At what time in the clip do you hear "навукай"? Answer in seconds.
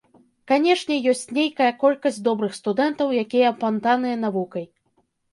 4.23-4.65